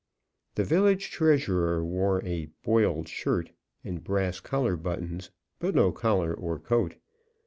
[0.55, 3.51] The village treasurer wore a "boiled shirt"
[3.83, 6.95] and brass collar buttons, but no collar or coat.